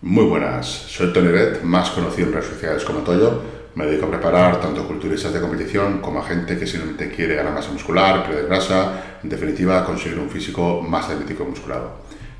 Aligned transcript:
Muy 0.00 0.26
buenas, 0.26 0.66
soy 0.66 1.12
Tony 1.12 1.26
Red, 1.26 1.62
más 1.62 1.90
conocido 1.90 2.28
en 2.28 2.34
redes 2.34 2.50
sociales 2.50 2.84
como 2.84 3.00
Toyo. 3.00 3.42
Me 3.74 3.84
dedico 3.84 4.06
a 4.06 4.10
preparar 4.10 4.60
tanto 4.60 4.86
culturistas 4.86 5.32
de 5.32 5.40
competición 5.40 5.98
como 5.98 6.20
a 6.20 6.24
gente 6.24 6.56
que 6.56 6.68
simplemente 6.68 7.10
quiere 7.10 7.34
ganar 7.34 7.52
masa 7.52 7.72
muscular, 7.72 8.24
perder 8.24 8.46
grasa, 8.46 8.92
en 9.24 9.28
definitiva 9.28 9.84
conseguir 9.84 10.20
un 10.20 10.30
físico 10.30 10.80
más 10.82 11.10
atlético 11.10 11.42
y 11.42 11.46
musculado. 11.48 11.94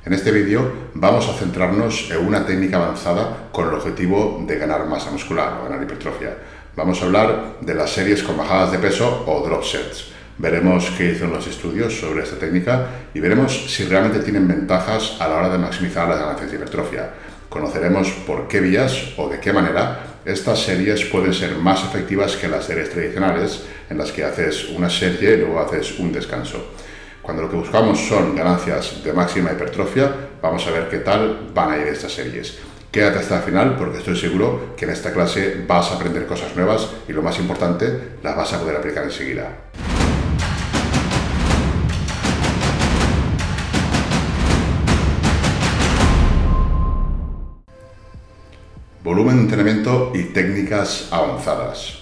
En 0.04 0.12
este 0.12 0.30
vídeo 0.30 0.70
vamos 0.94 1.28
a 1.28 1.32
centrarnos 1.32 2.08
en 2.12 2.24
una 2.24 2.46
técnica 2.46 2.76
avanzada 2.76 3.48
con 3.50 3.66
el 3.66 3.74
objetivo 3.74 4.40
de 4.46 4.56
ganar 4.56 4.86
masa 4.86 5.10
muscular 5.10 5.58
o 5.60 5.64
ganar 5.64 5.82
hipertrofia. 5.82 6.36
Vamos 6.76 7.02
a 7.02 7.06
hablar 7.06 7.56
de 7.60 7.74
las 7.74 7.90
series 7.90 8.22
con 8.22 8.36
bajadas 8.36 8.70
de 8.70 8.78
peso 8.78 9.24
o 9.26 9.44
drop 9.44 9.64
sets. 9.64 10.12
Veremos 10.38 10.92
qué 10.96 11.10
dicen 11.10 11.32
los 11.32 11.44
estudios 11.48 11.98
sobre 11.98 12.22
esta 12.22 12.38
técnica 12.38 12.86
y 13.12 13.18
veremos 13.18 13.74
si 13.74 13.84
realmente 13.86 14.20
tienen 14.20 14.46
ventajas 14.46 15.16
a 15.18 15.26
la 15.26 15.34
hora 15.34 15.48
de 15.48 15.58
maximizar 15.58 16.08
las 16.08 16.20
ganancias 16.20 16.52
de 16.52 16.56
hipertrofia. 16.56 17.10
Conoceremos 17.48 18.10
por 18.26 18.46
qué 18.46 18.60
vías 18.60 19.14
o 19.16 19.28
de 19.28 19.40
qué 19.40 19.52
manera 19.52 20.18
estas 20.24 20.62
series 20.62 21.06
pueden 21.06 21.32
ser 21.32 21.56
más 21.56 21.82
efectivas 21.82 22.36
que 22.36 22.48
las 22.48 22.66
series 22.66 22.90
tradicionales 22.90 23.62
en 23.88 23.96
las 23.96 24.12
que 24.12 24.24
haces 24.24 24.68
una 24.68 24.90
serie 24.90 25.34
y 25.34 25.36
luego 25.38 25.60
haces 25.60 25.98
un 25.98 26.12
descanso. 26.12 26.74
Cuando 27.22 27.42
lo 27.42 27.50
que 27.50 27.56
buscamos 27.56 27.98
son 27.98 28.36
ganancias 28.36 29.02
de 29.02 29.12
máxima 29.14 29.52
hipertrofia, 29.52 30.12
vamos 30.42 30.66
a 30.66 30.70
ver 30.70 30.88
qué 30.88 30.98
tal 30.98 31.50
van 31.54 31.72
a 31.72 31.78
ir 31.78 31.86
estas 31.86 32.12
series. 32.12 32.58
Quédate 32.90 33.20
hasta 33.20 33.38
el 33.38 33.42
final 33.42 33.76
porque 33.76 33.98
estoy 33.98 34.16
seguro 34.16 34.74
que 34.76 34.84
en 34.84 34.90
esta 34.90 35.12
clase 35.12 35.64
vas 35.66 35.90
a 35.90 35.96
aprender 35.96 36.26
cosas 36.26 36.54
nuevas 36.54 36.88
y 37.08 37.12
lo 37.12 37.22
más 37.22 37.38
importante, 37.38 38.16
las 38.22 38.36
vas 38.36 38.52
a 38.52 38.60
poder 38.60 38.76
aplicar 38.76 39.04
enseguida. 39.04 39.48
Volumen 49.08 49.36
de 49.36 49.42
entrenamiento 49.44 50.12
y 50.14 50.24
técnicas 50.34 51.08
avanzadas. 51.10 52.00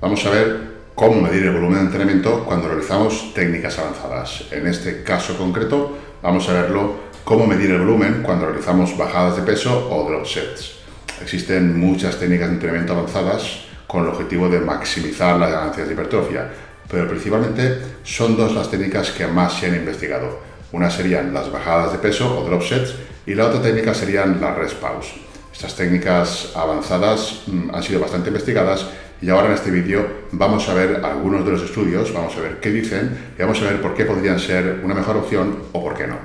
Vamos 0.00 0.24
a 0.24 0.30
ver 0.30 0.60
cómo 0.94 1.20
medir 1.20 1.42
el 1.42 1.50
volumen 1.50 1.78
de 1.78 1.86
entrenamiento 1.86 2.44
cuando 2.44 2.68
realizamos 2.68 3.34
técnicas 3.34 3.76
avanzadas. 3.80 4.44
En 4.52 4.68
este 4.68 5.02
caso 5.02 5.36
concreto 5.36 5.98
vamos 6.22 6.48
a 6.48 6.52
verlo 6.52 6.94
cómo 7.24 7.48
medir 7.48 7.72
el 7.72 7.80
volumen 7.80 8.22
cuando 8.22 8.46
realizamos 8.46 8.96
bajadas 8.96 9.34
de 9.34 9.42
peso 9.42 9.88
o 9.90 10.08
drop 10.08 10.26
sets. 10.26 10.76
Existen 11.20 11.76
muchas 11.76 12.20
técnicas 12.20 12.46
de 12.46 12.54
entrenamiento 12.54 12.92
avanzadas 12.92 13.64
con 13.88 14.04
el 14.04 14.10
objetivo 14.10 14.48
de 14.48 14.60
maximizar 14.60 15.36
las 15.36 15.50
ganancias 15.50 15.88
de 15.88 15.94
hipertrofia, 15.94 16.52
pero 16.88 17.08
principalmente 17.08 17.80
son 18.04 18.36
dos 18.36 18.54
las 18.54 18.70
técnicas 18.70 19.10
que 19.10 19.26
más 19.26 19.54
se 19.54 19.66
han 19.66 19.74
investigado. 19.74 20.38
Una 20.70 20.88
serían 20.88 21.34
las 21.34 21.50
bajadas 21.50 21.90
de 21.90 21.98
peso 21.98 22.38
o 22.38 22.44
drop 22.44 22.62
sets 22.62 22.94
y 23.26 23.34
la 23.34 23.46
otra 23.46 23.60
técnica 23.60 23.92
serían 23.92 24.40
las 24.40 24.56
rest 24.56 24.76
pause. 24.76 25.33
Estas 25.54 25.76
técnicas 25.76 26.50
avanzadas 26.56 27.42
mm, 27.46 27.72
han 27.72 27.82
sido 27.82 28.00
bastante 28.00 28.28
investigadas 28.28 28.86
y 29.22 29.30
ahora 29.30 29.46
en 29.46 29.52
este 29.52 29.70
vídeo 29.70 30.04
vamos 30.32 30.68
a 30.68 30.74
ver 30.74 31.00
algunos 31.04 31.44
de 31.44 31.52
los 31.52 31.62
estudios, 31.62 32.12
vamos 32.12 32.36
a 32.36 32.40
ver 32.40 32.58
qué 32.58 32.70
dicen 32.70 33.16
y 33.38 33.40
vamos 33.40 33.62
a 33.62 33.66
ver 33.66 33.80
por 33.80 33.94
qué 33.94 34.04
podrían 34.04 34.40
ser 34.40 34.80
una 34.82 34.94
mejor 34.94 35.16
opción 35.16 35.56
o 35.72 35.80
por 35.80 35.94
qué 35.94 36.08
no. 36.08 36.16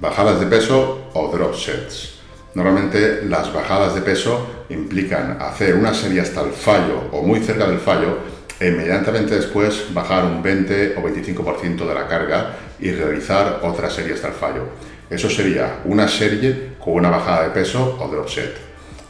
Bajadas 0.00 0.40
de 0.40 0.46
peso 0.46 1.10
o 1.12 1.30
drop 1.30 1.54
sets. 1.54 2.20
Normalmente 2.54 3.26
las 3.26 3.52
bajadas 3.52 3.94
de 3.94 4.00
peso 4.00 4.64
implican 4.70 5.36
hacer 5.42 5.74
una 5.74 5.92
serie 5.92 6.22
hasta 6.22 6.40
el 6.40 6.52
fallo 6.52 7.10
o 7.12 7.22
muy 7.22 7.40
cerca 7.40 7.66
del 7.68 7.78
fallo 7.78 8.16
e 8.58 8.68
inmediatamente 8.68 9.34
después 9.34 9.92
bajar 9.92 10.24
un 10.24 10.42
20 10.42 10.96
o 10.96 11.02
25% 11.02 11.86
de 11.86 11.94
la 11.94 12.08
carga 12.08 12.56
y 12.80 12.90
realizar 12.90 13.60
otra 13.62 13.90
serie 13.90 14.14
hasta 14.14 14.28
el 14.28 14.34
fallo. 14.34 14.62
Eso 15.10 15.28
sería 15.28 15.80
una 15.84 16.08
serie 16.08 16.69
con 16.82 16.94
una 16.94 17.10
bajada 17.10 17.44
de 17.44 17.50
peso 17.50 17.98
o 18.00 18.08
drop 18.08 18.28
set. 18.28 18.56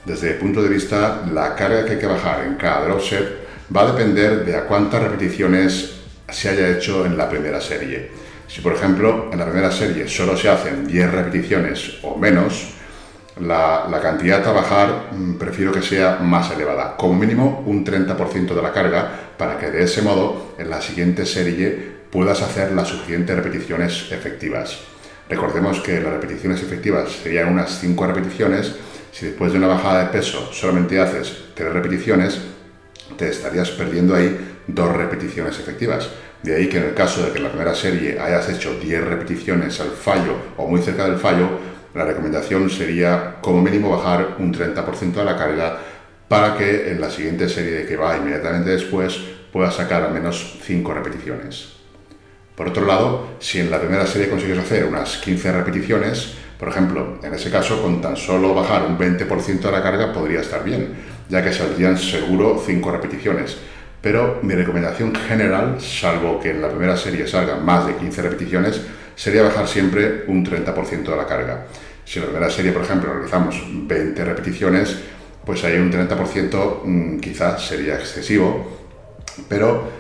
Desde 0.05 0.33
el 0.33 0.37
punto 0.39 0.63
de 0.63 0.69
vista, 0.69 1.23
la 1.33 1.55
carga 1.55 1.85
que 1.85 1.93
hay 1.93 1.99
que 1.99 2.07
bajar 2.07 2.45
en 2.45 2.55
cada 2.55 2.87
drop 2.87 3.01
set 3.01 3.49
va 3.75 3.83
a 3.83 3.93
depender 3.93 4.45
de 4.45 4.57
a 4.57 4.67
cuántas 4.67 5.03
repeticiones 5.03 6.01
se 6.29 6.49
haya 6.49 6.69
hecho 6.69 7.07
en 7.07 7.17
la 7.17 7.29
primera 7.29 7.61
serie. 7.61 8.11
Si 8.49 8.61
por 8.61 8.73
ejemplo 8.73 9.31
en 9.33 9.39
la 9.39 9.45
primera 9.45 9.71
serie 9.71 10.09
solo 10.09 10.37
se 10.37 10.49
hacen 10.49 10.87
10 10.87 11.13
repeticiones 11.13 11.99
o 12.03 12.17
menos, 12.17 12.75
la, 13.41 13.87
la, 13.89 14.01
cantidad 14.01 14.41
a 14.41 14.43
trabajar 14.43 15.11
mm, 15.13 15.35
prefiero 15.35 15.73
que 15.73 15.83
sea 15.83 16.19
más 16.21 16.51
elevada, 16.51 16.97
como 16.97 17.15
mínimo 17.15 17.63
un 17.65 17.85
30% 17.85 18.55
de 18.55 18.63
la 18.63 18.73
carga, 18.73 19.09
para 19.39 19.57
que 19.59 19.71
de 19.71 19.85
ese 19.85 20.03
modo 20.03 20.55
en 20.59 20.69
la 20.69 20.83
siguiente 20.83 21.25
serie 21.25 22.01
puedas 22.11 22.43
hacer 22.43 22.73
las 22.73 22.89
suficientes 22.89 23.37
repeticiones 23.37 24.11
efectivas. 24.11 24.90
Recordemos 25.31 25.79
que 25.81 26.01
las 26.01 26.13
repeticiones 26.13 26.61
efectivas 26.61 27.09
serían 27.23 27.53
unas 27.53 27.79
5 27.79 28.07
repeticiones. 28.09 28.75
Si 29.13 29.27
después 29.27 29.53
de 29.53 29.59
una 29.59 29.69
bajada 29.69 30.03
de 30.03 30.11
peso 30.11 30.53
solamente 30.53 31.01
haces 31.01 31.45
3 31.55 31.73
repeticiones, 31.73 32.41
te 33.17 33.29
estarías 33.29 33.71
perdiendo 33.71 34.17
ahí 34.17 34.37
dos 34.67 34.93
repeticiones 34.93 35.57
efectivas. 35.61 36.09
De 36.43 36.57
ahí 36.57 36.69
que 36.69 36.79
en 36.79 36.85
el 36.85 36.95
caso 36.95 37.25
de 37.25 37.31
que 37.31 37.39
en 37.39 37.45
la 37.45 37.51
primera 37.51 37.77
serie 37.77 38.19
hayas 38.19 38.49
hecho 38.49 38.77
10 38.81 39.05
repeticiones 39.05 39.79
al 39.79 39.91
fallo 39.91 40.35
o 40.57 40.67
muy 40.67 40.83
cerca 40.83 41.05
del 41.05 41.19
fallo, 41.19 41.49
la 41.95 42.05
recomendación 42.05 42.69
sería 42.69 43.37
como 43.41 43.63
mínimo 43.63 43.91
bajar 43.97 44.37
un 44.41 44.53
30% 44.53 45.13
de 45.13 45.25
la 45.25 45.37
carga 45.37 45.79
para 46.27 46.57
que 46.57 46.91
en 46.91 47.01
la 47.01 47.09
siguiente 47.09 47.49
serie 47.49 47.87
que 47.87 47.97
va 47.97 48.17
inmediatamente 48.17 48.71
después 48.71 49.17
puedas 49.53 49.77
sacar 49.77 50.03
al 50.03 50.13
menos 50.13 50.59
5 50.65 50.93
repeticiones. 50.93 51.80
Por 52.61 52.69
otro 52.69 52.85
lado, 52.85 53.37
si 53.39 53.59
en 53.59 53.71
la 53.71 53.81
primera 53.81 54.07
serie 54.07 54.29
consigues 54.29 54.59
hacer 54.59 54.85
unas 54.85 55.17
15 55.17 55.51
repeticiones, 55.51 56.35
por 56.59 56.69
ejemplo, 56.69 57.19
en 57.23 57.33
ese 57.33 57.51
caso 57.51 57.81
con 57.81 58.03
tan 58.03 58.19
solo 58.19 58.53
bajar 58.55 58.85
un 58.85 58.99
20% 58.99 59.61
de 59.61 59.73
la 59.73 59.83
carga 59.83 60.13
podría 60.13 60.43
estar 60.43 60.63
bien, 60.63 60.93
ya 61.31 61.43
que 61.43 61.55
saldrían 61.55 61.97
seguro 61.97 62.63
5 62.63 62.91
repeticiones. 62.91 63.57
Pero 64.03 64.41
mi 64.43 64.55
recomendación 64.55 65.15
general, 65.15 65.81
salvo 65.81 66.39
que 66.39 66.51
en 66.51 66.61
la 66.61 66.69
primera 66.69 66.99
serie 66.99 67.27
salgan 67.27 67.65
más 67.65 67.87
de 67.87 67.97
15 67.97 68.21
repeticiones, 68.21 68.83
sería 69.17 69.43
bajar 69.43 69.67
siempre 69.67 70.25
un 70.27 70.45
30% 70.45 71.05
de 71.05 71.17
la 71.17 71.27
carga. 71.27 71.65
Si 72.05 72.19
en 72.19 72.27
la 72.27 72.31
primera 72.31 72.51
serie, 72.51 72.73
por 72.73 72.83
ejemplo, 72.83 73.11
realizamos 73.11 73.57
20 73.67 74.23
repeticiones, 74.23 74.99
pues 75.47 75.65
ahí 75.65 75.79
un 75.79 75.91
30% 75.91 76.81
mm, 76.85 77.21
quizás 77.21 77.67
sería 77.67 77.95
excesivo, 77.95 78.81
pero 79.49 80.00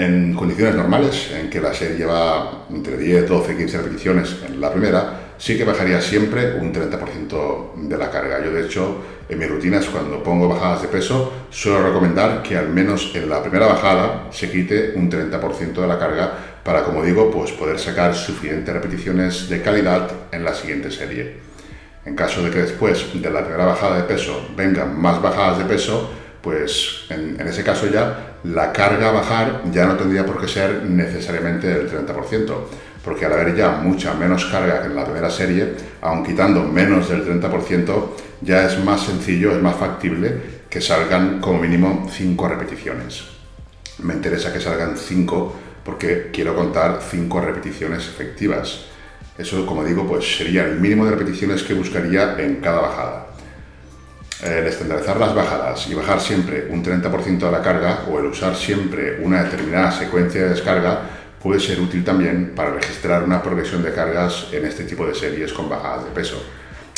en 0.00 0.34
condiciones 0.34 0.74
normales, 0.76 1.30
en 1.38 1.50
que 1.50 1.60
la 1.60 1.74
serie 1.74 1.98
lleva 1.98 2.64
entre 2.70 2.96
10, 2.96 3.28
12, 3.28 3.56
15 3.56 3.78
repeticiones 3.78 4.36
en 4.46 4.58
la 4.58 4.72
primera, 4.72 5.34
sí 5.36 5.58
que 5.58 5.64
bajaría 5.64 6.00
siempre 6.00 6.54
un 6.54 6.72
30% 6.72 7.74
de 7.74 7.98
la 7.98 8.10
carga. 8.10 8.42
Yo, 8.42 8.50
de 8.50 8.64
hecho, 8.64 8.96
en 9.28 9.38
mis 9.38 9.50
rutinas, 9.50 9.84
cuando 9.86 10.22
pongo 10.22 10.48
bajadas 10.48 10.82
de 10.82 10.88
peso, 10.88 11.32
suelo 11.50 11.82
recomendar 11.82 12.42
que 12.42 12.56
al 12.56 12.70
menos 12.70 13.12
en 13.14 13.28
la 13.28 13.42
primera 13.42 13.66
bajada 13.66 14.28
se 14.30 14.50
quite 14.50 14.94
un 14.96 15.10
30% 15.10 15.74
de 15.74 15.86
la 15.86 15.98
carga 15.98 16.32
para, 16.64 16.82
como 16.82 17.02
digo, 17.02 17.30
pues 17.30 17.52
poder 17.52 17.78
sacar 17.78 18.14
suficientes 18.14 18.72
repeticiones 18.72 19.50
de 19.50 19.60
calidad 19.60 20.10
en 20.32 20.44
la 20.44 20.54
siguiente 20.54 20.90
serie. 20.90 21.50
En 22.06 22.14
caso 22.16 22.42
de 22.42 22.50
que 22.50 22.60
después 22.60 23.04
de 23.12 23.30
la 23.30 23.44
primera 23.44 23.66
bajada 23.66 23.98
de 23.98 24.04
peso 24.04 24.48
vengan 24.56 24.98
más 24.98 25.20
bajadas 25.20 25.58
de 25.58 25.64
peso, 25.64 26.10
pues 26.42 27.06
en, 27.10 27.40
ese 27.46 27.62
caso 27.62 27.86
ya 27.86 28.36
la 28.44 28.72
carga 28.72 29.08
a 29.08 29.12
bajar 29.12 29.62
ya 29.70 29.86
no 29.86 29.96
tendría 29.96 30.24
por 30.24 30.40
qué 30.40 30.48
ser 30.48 30.84
necesariamente 30.84 31.66
del 31.66 31.90
30%, 31.90 32.54
porque 33.04 33.26
al 33.26 33.32
haber 33.32 33.54
ya 33.54 33.72
mucha 33.82 34.14
menos 34.14 34.46
carga 34.46 34.80
que 34.80 34.86
en 34.86 34.96
la 34.96 35.04
primera 35.04 35.30
serie, 35.30 35.74
aun 36.00 36.24
quitando 36.24 36.62
menos 36.62 37.08
del 37.08 37.24
30%, 37.26 38.06
ya 38.40 38.66
es 38.66 38.82
más 38.82 39.02
sencillo, 39.02 39.52
es 39.52 39.62
más 39.62 39.76
factible 39.76 40.60
que 40.68 40.80
salgan 40.80 41.40
como 41.40 41.60
mínimo 41.60 42.08
5 42.10 42.48
repeticiones. 42.48 43.24
Me 43.98 44.14
interesa 44.14 44.52
que 44.52 44.60
salgan 44.60 44.96
5 44.96 45.56
porque 45.84 46.30
quiero 46.32 46.54
contar 46.54 47.00
5 47.02 47.40
repeticiones 47.40 48.06
efectivas. 48.06 48.86
Eso, 49.36 49.66
como 49.66 49.84
digo, 49.84 50.06
pues 50.06 50.36
sería 50.36 50.64
el 50.64 50.78
mínimo 50.78 51.04
de 51.04 51.12
repeticiones 51.12 51.62
que 51.62 51.74
buscaría 51.74 52.36
en 52.38 52.56
cada 52.56 52.80
bajada. 52.80 53.26
El 54.42 54.66
estandarizar 54.66 55.18
las 55.18 55.34
bajadas 55.34 55.86
y 55.88 55.94
bajar 55.94 56.18
siempre 56.18 56.66
un 56.70 56.82
30% 56.82 57.38
de 57.38 57.50
la 57.50 57.60
carga 57.60 58.04
o 58.10 58.18
el 58.18 58.26
usar 58.26 58.56
siempre 58.56 59.20
una 59.22 59.44
determinada 59.44 59.92
secuencia 59.92 60.42
de 60.42 60.48
descarga 60.50 61.02
puede 61.42 61.60
ser 61.60 61.78
útil 61.78 62.02
también 62.02 62.52
para 62.56 62.72
registrar 62.72 63.22
una 63.22 63.42
progresión 63.42 63.82
de 63.82 63.92
cargas 63.92 64.48
en 64.52 64.64
este 64.64 64.84
tipo 64.84 65.06
de 65.06 65.14
series 65.14 65.52
con 65.52 65.68
bajadas 65.68 66.04
de 66.04 66.10
peso. 66.12 66.42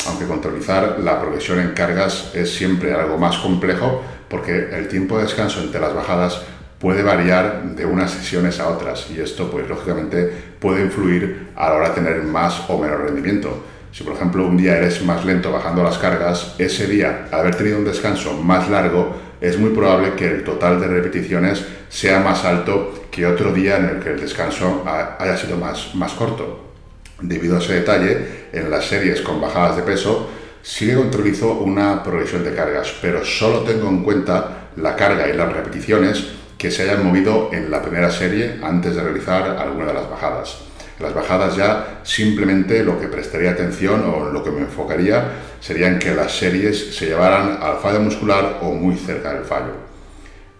Aunque 0.07 0.27
controlizar 0.27 1.01
la 1.01 1.21
progresión 1.21 1.59
en 1.59 1.73
cargas 1.73 2.31
es 2.33 2.55
siempre 2.55 2.95
algo 2.95 3.19
más 3.19 3.39
complejo 3.39 4.03
porque 4.29 4.71
el 4.77 4.87
tiempo 4.87 5.17
de 5.17 5.25
descanso 5.25 5.61
entre 5.63 5.81
las 5.81 5.95
bajadas 5.95 6.43
puede 6.79 7.03
variar 7.03 7.63
de 7.77 7.87
unas 7.87 8.13
sesiones 8.13 8.61
a 8.61 8.69
otras 8.69 9.09
y 9.11 9.21
esto 9.21 9.51
pues 9.51 9.69
lógicamente 9.69 10.33
puede 10.61 10.85
influir 10.85 11.49
a 11.57 11.71
la 11.71 11.75
hora 11.75 11.89
de 11.89 11.95
tener 11.97 12.23
más 12.23 12.69
o 12.69 12.79
menos 12.79 13.01
rendimiento. 13.01 13.65
Si 13.93 14.05
por 14.05 14.15
ejemplo 14.15 14.47
un 14.47 14.57
día 14.57 14.79
eres 14.79 15.05
más 15.05 15.23
lento 15.27 15.53
bajando 15.53 15.83
las 15.83 15.99
cargas, 15.99 16.55
ese 16.59 16.87
día, 16.87 17.29
haber 17.31 17.55
tenido 17.55 17.77
un 17.77 17.85
descanso 17.85 18.33
más 18.43 18.71
largo, 18.71 19.15
es 19.39 19.59
muy 19.59 19.71
probable 19.71 20.15
que 20.15 20.27
el 20.27 20.45
total 20.45 20.81
de 20.81 20.89
repeticiones 20.89 21.63
sea 21.91 22.21
más 22.21 22.43
alto 22.47 23.05
que 23.11 23.27
otro 23.27 23.53
día 23.53 23.77
en 23.77 23.85
el 23.85 24.01
que 24.01 24.09
el 24.09 24.21
descanso 24.21 24.83
haya 25.19 25.37
sido 25.37 25.59
más, 25.59 25.95
más 25.95 26.13
corto. 26.13 26.73
Debido 27.21 27.57
a 27.57 27.59
ese 27.59 27.75
detalle, 27.75 28.49
en 28.55 28.71
las 28.71 28.87
series 28.87 29.21
con 29.21 29.43
bajadas 29.43 29.77
de 29.77 29.83
peso, 29.83 30.31
sí 30.63 30.87
que 30.87 30.95
controlizo 30.95 31.53
una 31.59 32.03
progresión 32.03 32.45
de 32.45 32.55
cargas, 32.55 32.95
pero 33.03 33.23
solo 33.27 33.61
tengo 33.61 33.89
en 33.89 34.03
cuenta 34.03 34.71
la 34.77 34.97
carga 34.97 35.29
y 35.29 35.37
las 35.37 35.53
repeticiones 35.53 36.29
que 36.57 36.71
se 36.71 36.85
hayan 36.85 37.05
movido 37.05 37.51
en 37.53 37.71
la 37.71 37.83
primera 37.83 38.11
serie 38.11 38.59
antes 38.63 38.97
de 38.97 39.03
realizar 39.03 39.59
alguna 39.59 39.89
de 39.89 39.95
las 39.95 40.09
bajadas. 40.09 40.72
Las 41.03 41.15
bajadas 41.15 41.57
ya 41.57 42.01
simplemente 42.05 42.85
lo 42.85 43.01
que 43.01 43.09
prestaría 43.09 43.51
atención 43.51 44.05
o 44.05 44.31
lo 44.31 44.45
que 44.45 44.53
me 44.53 44.61
enfocaría 44.61 45.33
sería 45.61 45.89
en 45.89 45.99
que 45.99 46.15
las 46.15 46.31
series 46.31 46.95
se 46.95 47.07
llevaran 47.07 47.59
al 47.61 47.79
fallo 47.79 47.99
muscular 47.99 48.61
o 48.63 48.73
muy 48.73 48.95
cerca 48.95 49.35
del 49.35 49.45
fallo. 49.45 49.73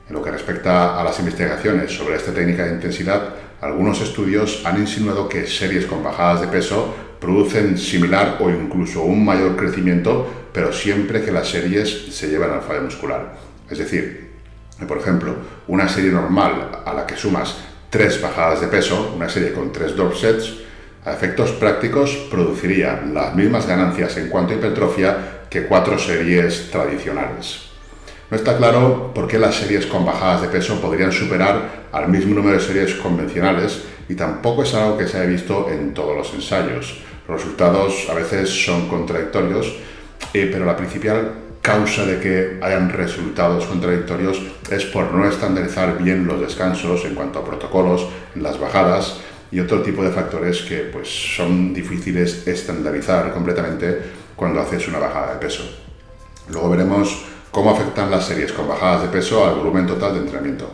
En 0.09 0.17
lo 0.17 0.21
que 0.21 0.33
respecta 0.33 1.01
a 1.01 1.05
las 1.05 1.17
investigaciones 1.21 1.93
sobre 1.93 2.17
esta 2.17 2.33
técnica 2.33 2.65
de 2.65 2.73
intensidad, 2.73 3.23
algunos 3.61 4.01
estudios 4.01 4.63
han 4.65 4.81
insinuado 4.81 5.29
que 5.29 5.47
series 5.47 5.87
con 5.87 6.03
bajadas 6.03 6.41
de 6.41 6.49
peso 6.49 6.93
producen 7.21 7.79
similar 7.79 8.39
o 8.41 8.51
incluso 8.51 9.05
un 9.05 9.25
mayor 9.25 9.55
crecimiento, 9.55 10.49
pero 10.53 10.73
siempre 10.73 11.23
que 11.23 11.31
las 11.31 11.49
series 11.49 12.13
se 12.13 12.27
llevan 12.27 12.51
al 12.51 12.63
fallo 12.63 12.83
muscular. 12.83 13.37
Es 13.71 13.79
decir, 13.79 14.33
por 14.89 14.99
ejemplo, 14.99 15.37
una 15.69 15.89
serie 15.89 16.11
normal 16.11 16.83
a 16.85 16.93
la 16.93 17.07
que 17.07 17.17
sumas 17.17 17.57
tres 17.93 18.23
bajadas 18.23 18.63
de 18.63 18.69
peso, 18.69 19.13
una 19.15 19.29
serie 19.29 19.53
con 19.53 19.71
tres 19.71 19.95
drop 19.95 20.15
sets, 20.15 20.55
a 21.05 21.13
efectos 21.13 21.51
prácticos 21.51 22.27
produciría 22.31 23.03
las 23.13 23.35
mismas 23.35 23.67
ganancias 23.67 24.17
en 24.17 24.31
cuanto 24.31 24.55
a 24.55 24.57
hipertrofia 24.57 25.43
que 25.51 25.67
cuatro 25.67 25.99
series 25.99 26.71
tradicionales. 26.71 27.69
No 28.31 28.37
está 28.39 28.57
claro 28.57 29.13
por 29.15 29.29
qué 29.29 29.39
las 29.39 29.57
series 29.57 29.85
con 29.85 30.07
bajadas 30.07 30.41
de 30.41 30.49
peso 30.49 30.81
podrían 30.81 31.13
superar 31.13 31.89
al 31.93 32.09
mismo 32.09 32.35
número 32.35 32.57
de 32.57 32.65
series 32.65 32.95
convencionales 32.95 33.83
y 34.09 34.15
tampoco 34.15 34.63
es 34.63 34.73
algo 34.73 34.97
que 34.97 35.07
se 35.07 35.19
haya 35.19 35.29
visto 35.29 35.69
en 35.71 35.93
todos 35.93 36.17
los 36.17 36.33
ensayos. 36.33 36.99
Los 37.29 37.43
resultados 37.43 38.07
a 38.09 38.15
veces 38.15 38.49
son 38.49 38.89
contradictorios, 38.89 39.67
eh, 40.33 40.49
pero 40.51 40.65
la 40.65 40.79
principal 40.79 41.31
causa 41.63 42.05
de 42.05 42.21
que 42.21 42.59
hayan 42.61 42.91
resultados 42.91 43.65
contradictorios 43.65 44.43
es 44.71 44.85
por 44.85 45.15
no 45.15 45.27
estandarizar 45.27 45.97
bien 45.97 46.27
los 46.27 46.41
descansos 46.41 47.05
en 47.07 47.15
cuanto 47.15 47.39
a 47.39 47.45
protocolos 47.45 48.09
las 48.35 48.59
bajadas 48.59 49.21
y 49.51 49.61
otro 49.61 49.81
tipo 49.83 50.03
de 50.03 50.11
factores 50.11 50.63
que 50.63 50.79
pues, 50.93 51.09
son 51.37 51.73
difíciles 51.73 52.47
estandarizar 52.47 53.33
completamente 53.33 54.01
cuando 54.37 54.61
haces 54.61 54.89
una 54.89 54.99
bajada 54.99 55.35
de 55.35 55.39
peso. 55.39 55.63
Luego 56.51 56.69
veremos 56.69 57.25
¿Cómo 57.53 57.71
afectan 57.71 58.11
las 58.11 58.25
series 58.25 58.51
con 58.51 58.67
bajadas 58.67 59.03
de 59.03 59.09
peso 59.09 59.47
al 59.47 59.57
volumen 59.57 59.87
total 59.87 60.15
de 60.15 60.21
entrenamiento? 60.21 60.73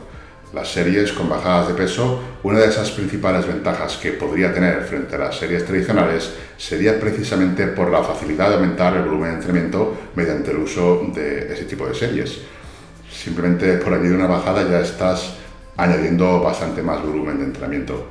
Las 0.55 0.73
series 0.73 1.13
con 1.13 1.29
bajadas 1.29 1.69
de 1.69 1.75
peso, 1.75 2.23
una 2.43 2.61
de 2.61 2.69
esas 2.69 2.91
principales 2.93 3.47
ventajas 3.47 3.99
que 3.99 4.13
podría 4.13 4.53
tener 4.53 4.83
frente 4.85 5.17
a 5.17 5.19
las 5.19 5.37
series 5.39 5.67
tradicionales 5.67 6.33
sería 6.57 6.99
precisamente 6.99 7.67
por 7.67 7.91
la 7.91 8.03
facilidad 8.03 8.49
de 8.49 8.55
aumentar 8.55 8.97
el 8.97 9.03
volumen 9.03 9.29
de 9.29 9.35
entrenamiento 9.35 9.95
mediante 10.15 10.51
el 10.51 10.57
uso 10.57 11.07
de 11.15 11.53
ese 11.53 11.65
tipo 11.65 11.87
de 11.87 11.95
series. 11.95 12.39
Simplemente 13.13 13.75
por 13.75 13.93
añadir 13.93 14.15
una 14.15 14.27
bajada 14.27 14.67
ya 14.67 14.81
estás 14.81 15.35
añadiendo 15.77 16.41
bastante 16.41 16.83
más 16.83 17.03
volumen 17.03 17.39
de 17.39 17.45
entrenamiento. 17.45 18.09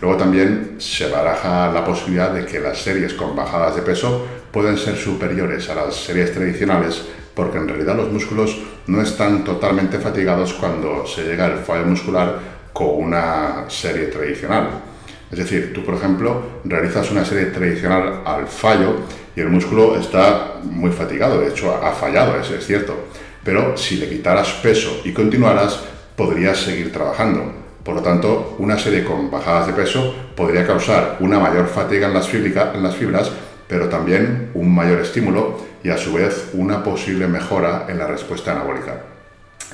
Luego 0.00 0.16
también 0.16 0.76
se 0.78 1.10
baraja 1.10 1.72
la 1.72 1.84
posibilidad 1.84 2.30
de 2.30 2.46
que 2.46 2.60
las 2.60 2.78
series 2.78 3.14
con 3.14 3.34
bajadas 3.34 3.74
de 3.74 3.82
peso 3.82 4.26
pueden 4.52 4.78
ser 4.78 4.96
superiores 4.96 5.68
a 5.68 5.74
las 5.74 5.96
series 5.96 6.32
tradicionales 6.32 7.02
porque 7.34 7.58
en 7.58 7.68
realidad 7.68 7.96
los 7.96 8.10
músculos 8.10 8.58
no 8.86 9.00
están 9.02 9.44
totalmente 9.44 9.98
fatigados 9.98 10.54
cuando 10.54 11.06
se 11.06 11.24
llega 11.24 11.46
al 11.46 11.58
fallo 11.58 11.86
muscular 11.86 12.38
con 12.72 13.04
una 13.04 13.64
serie 13.68 14.06
tradicional. 14.06 14.68
Es 15.30 15.38
decir, 15.38 15.72
tú 15.72 15.84
por 15.84 15.94
ejemplo 15.94 16.42
realizas 16.64 17.10
una 17.10 17.24
serie 17.24 17.46
tradicional 17.46 18.22
al 18.24 18.46
fallo 18.46 18.96
y 19.36 19.40
el 19.40 19.48
músculo 19.48 19.96
está 19.96 20.56
muy 20.62 20.90
fatigado, 20.90 21.40
de 21.40 21.48
hecho 21.48 21.74
ha 21.76 21.92
fallado, 21.92 22.38
eso 22.38 22.54
es 22.54 22.66
cierto, 22.66 22.94
pero 23.44 23.76
si 23.76 23.96
le 23.96 24.08
quitaras 24.08 24.52
peso 24.62 25.00
y 25.04 25.12
continuaras 25.12 25.80
podrías 26.16 26.58
seguir 26.58 26.92
trabajando. 26.92 27.60
Por 27.84 27.94
lo 27.94 28.02
tanto, 28.02 28.56
una 28.58 28.78
serie 28.78 29.04
con 29.04 29.30
bajadas 29.30 29.68
de 29.68 29.72
peso 29.72 30.14
podría 30.36 30.66
causar 30.66 31.16
una 31.20 31.38
mayor 31.38 31.66
fatiga 31.66 32.08
en 32.08 32.14
las, 32.14 32.28
fibras, 32.28 33.30
pero 33.66 33.88
también 33.88 34.50
un 34.54 34.74
mayor 34.74 35.00
estímulo 35.00 35.58
y 35.82 35.90
a 35.90 35.96
su 35.96 36.12
vez 36.12 36.50
una 36.52 36.82
posible 36.82 37.26
mejora 37.26 37.86
en 37.88 37.98
la 37.98 38.06
respuesta 38.06 38.52
anabólica. 38.52 39.02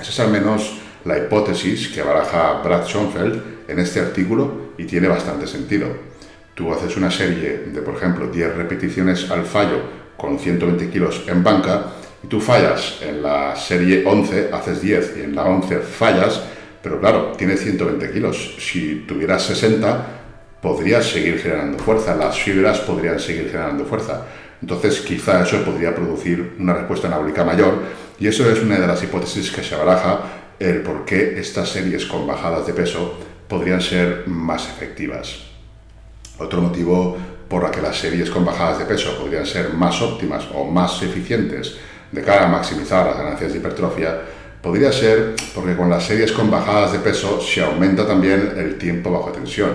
Esa 0.00 0.10
es 0.10 0.20
al 0.20 0.30
menos 0.30 0.78
la 1.04 1.18
hipótesis 1.18 1.88
que 1.88 2.02
baraja 2.02 2.60
Brad 2.62 2.86
Schoenfeld 2.86 3.42
en 3.68 3.78
este 3.78 4.00
artículo 4.00 4.72
y 4.78 4.84
tiene 4.84 5.08
bastante 5.08 5.46
sentido. 5.46 5.88
Tú 6.54 6.72
haces 6.72 6.96
una 6.96 7.10
serie 7.10 7.64
de, 7.72 7.82
por 7.82 7.96
ejemplo, 7.96 8.28
10 8.28 8.56
repeticiones 8.56 9.30
al 9.30 9.44
fallo 9.44 9.80
con 10.16 10.38
120 10.38 10.88
kilos 10.90 11.24
en 11.28 11.42
banca 11.42 11.92
y 12.22 12.26
tú 12.28 12.40
fallas 12.40 12.98
en 13.02 13.22
la 13.22 13.54
serie 13.56 14.04
11, 14.06 14.50
haces 14.52 14.80
10 14.80 15.14
y 15.18 15.22
en 15.22 15.34
la 15.34 15.44
11 15.44 15.78
fallas, 15.78 16.40
pero 16.82 17.00
claro, 17.00 17.32
tienes 17.36 17.60
120 17.60 18.10
kilos. 18.10 18.56
Si 18.58 19.04
tuvieras 19.06 19.42
60, 19.44 20.06
podrías 20.62 21.04
seguir 21.04 21.38
generando 21.38 21.78
fuerza, 21.78 22.16
las 22.16 22.38
fibras 22.38 22.80
podrían 22.80 23.20
seguir 23.20 23.50
generando 23.50 23.84
fuerza. 23.84 24.26
Entonces, 24.62 25.00
quizá 25.00 25.42
eso 25.42 25.64
podría 25.64 25.94
producir 25.94 26.56
una 26.58 26.74
respuesta 26.74 27.08
anabólica 27.08 27.44
mayor 27.44 27.82
y 28.18 28.26
eso 28.26 28.50
es 28.50 28.60
una 28.62 28.78
de 28.78 28.86
las 28.86 29.02
hipótesis 29.02 29.50
que 29.50 29.62
se 29.62 29.76
baraja 29.76 30.20
el 30.58 30.82
por 30.82 31.04
qué 31.04 31.38
estas 31.38 31.68
series 31.68 32.06
con 32.06 32.26
bajadas 32.26 32.66
de 32.66 32.72
peso 32.72 33.18
podrían 33.48 33.80
ser 33.80 34.24
más 34.26 34.66
efectivas. 34.68 35.44
Otro 36.38 36.60
motivo 36.62 37.16
por 37.48 37.62
la 37.62 37.70
que 37.70 37.82
las 37.82 37.96
series 37.98 38.30
con 38.30 38.44
bajadas 38.44 38.78
de 38.78 38.86
peso 38.86 39.16
podrían 39.18 39.46
ser 39.46 39.72
más 39.74 40.00
óptimas 40.00 40.48
o 40.54 40.64
más 40.64 41.02
eficientes 41.02 41.76
de 42.10 42.22
cara 42.22 42.46
a 42.46 42.48
maximizar 42.48 43.06
las 43.06 43.16
ganancias 43.16 43.52
de 43.52 43.58
hipertrofia 43.58 44.20
podría 44.62 44.90
ser 44.90 45.34
porque 45.54 45.76
con 45.76 45.90
las 45.90 46.04
series 46.04 46.32
con 46.32 46.50
bajadas 46.50 46.92
de 46.92 46.98
peso 47.00 47.40
se 47.40 47.62
aumenta 47.62 48.06
también 48.06 48.54
el 48.56 48.78
tiempo 48.78 49.12
bajo 49.12 49.30
tensión, 49.30 49.70